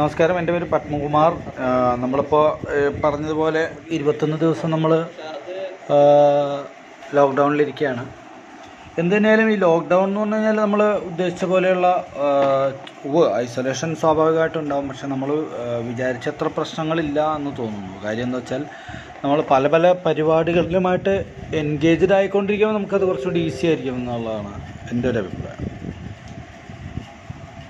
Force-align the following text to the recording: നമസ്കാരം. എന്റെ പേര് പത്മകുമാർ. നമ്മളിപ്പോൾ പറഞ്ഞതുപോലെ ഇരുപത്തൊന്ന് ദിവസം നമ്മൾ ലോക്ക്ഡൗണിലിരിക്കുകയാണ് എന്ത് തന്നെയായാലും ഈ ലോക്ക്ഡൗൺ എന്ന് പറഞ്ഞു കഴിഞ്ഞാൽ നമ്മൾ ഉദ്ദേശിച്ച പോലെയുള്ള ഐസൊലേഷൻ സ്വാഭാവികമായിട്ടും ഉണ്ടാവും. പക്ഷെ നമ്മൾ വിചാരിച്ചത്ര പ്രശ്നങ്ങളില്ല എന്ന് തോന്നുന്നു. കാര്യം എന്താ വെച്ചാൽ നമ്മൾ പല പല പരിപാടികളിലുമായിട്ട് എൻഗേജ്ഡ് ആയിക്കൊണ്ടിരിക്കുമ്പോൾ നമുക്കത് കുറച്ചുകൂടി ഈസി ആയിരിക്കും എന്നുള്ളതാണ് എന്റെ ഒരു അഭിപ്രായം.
നമസ്കാരം. 0.00 0.36
എന്റെ 0.40 0.52
പേര് 0.52 0.66
പത്മകുമാർ. 0.72 1.32
നമ്മളിപ്പോൾ 2.02 2.44
പറഞ്ഞതുപോലെ 3.02 3.62
ഇരുപത്തൊന്ന് 3.96 4.36
ദിവസം 4.42 4.68
നമ്മൾ 4.74 4.92
ലോക്ക്ഡൗണിലിരിക്കുകയാണ് 7.16 8.02
എന്ത് 9.00 9.12
തന്നെയായാലും 9.14 9.48
ഈ 9.54 9.56
ലോക്ക്ഡൗൺ 9.64 10.06
എന്ന് 10.08 10.20
പറഞ്ഞു 10.20 10.36
കഴിഞ്ഞാൽ 10.36 10.56
നമ്മൾ 10.62 10.80
ഉദ്ദേശിച്ച 11.08 11.44
പോലെയുള്ള 11.52 11.88
ഐസൊലേഷൻ 13.42 13.90
സ്വാഭാവികമായിട്ടും 14.02 14.60
ഉണ്ടാവും. 14.62 14.86
പക്ഷെ 14.90 15.06
നമ്മൾ 15.12 15.32
വിചാരിച്ചത്ര 15.90 16.48
പ്രശ്നങ്ങളില്ല 16.58 17.20
എന്ന് 17.40 17.52
തോന്നുന്നു. 17.60 17.94
കാര്യം 18.04 18.28
എന്താ 18.28 18.40
വെച്ചാൽ 18.42 18.64
നമ്മൾ 19.24 19.40
പല 19.52 19.66
പല 19.74 19.92
പരിപാടികളിലുമായിട്ട് 20.06 21.16
എൻഗേജ്ഡ് 21.62 22.16
ആയിക്കൊണ്ടിരിക്കുമ്പോൾ 22.20 22.78
നമുക്കത് 22.78 23.06
കുറച്ചുകൂടി 23.10 23.42
ഈസി 23.50 23.66
ആയിരിക്കും 23.72 23.98
എന്നുള്ളതാണ് 24.00 24.54
എന്റെ 24.92 25.08
ഒരു 25.12 25.20
അഭിപ്രായം. 25.24 25.69